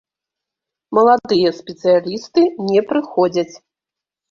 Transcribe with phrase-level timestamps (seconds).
[0.99, 2.41] Маладыя спецыялісты
[2.73, 3.49] не прыходзяць.